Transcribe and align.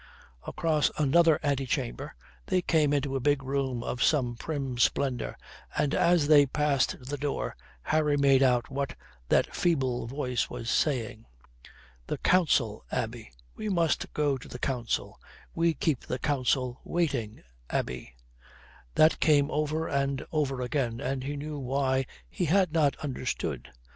Across 0.47 0.89
another 0.97 1.39
antechamber, 1.43 2.15
they 2.47 2.63
came 2.63 2.91
into 2.91 3.15
a 3.15 3.19
big 3.19 3.43
room 3.43 3.83
of 3.83 4.01
some 4.01 4.35
prim 4.35 4.79
splendour, 4.79 5.37
and 5.77 5.93
as 5.93 6.27
they 6.27 6.47
passed 6.47 6.95
the 7.05 7.17
door 7.17 7.55
Harry 7.83 8.17
made 8.17 8.41
out 8.41 8.71
what 8.71 8.95
that 9.29 9.55
feeble 9.55 10.07
voice 10.07 10.49
was 10.49 10.71
saying: 10.71 11.27
"The 12.07 12.17
Council, 12.17 12.83
Abbie: 12.91 13.29
we 13.55 13.69
must 13.69 14.11
go 14.11 14.39
to 14.39 14.47
the 14.47 14.57
Council: 14.57 15.19
we 15.53 15.75
keep 15.75 15.99
the 16.07 16.17
Council 16.17 16.81
waiting, 16.83 17.43
Abbie:" 17.69 18.15
that 18.95 19.19
came 19.19 19.51
over 19.51 19.87
and 19.87 20.25
over 20.31 20.61
again, 20.61 20.99
and 20.99 21.23
he 21.23 21.37
knew 21.37 21.59
why 21.59 22.07
he 22.27 22.45
had 22.45 22.73
not 22.73 22.95
understood. 23.03 23.69